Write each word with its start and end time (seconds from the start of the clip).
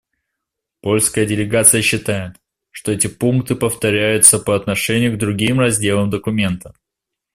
Польская 0.81 1.27
делегация 1.27 1.83
считает, 1.83 2.37
что 2.71 2.91
эти 2.91 3.05
пункты 3.05 3.53
повторяются 3.55 4.39
по 4.39 4.55
отношению 4.55 5.13
к 5.15 5.19
другим 5.19 5.59
разделам 5.59 6.09
документа. 6.09 6.73